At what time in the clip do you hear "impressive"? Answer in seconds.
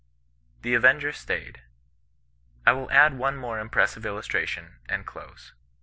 3.59-4.01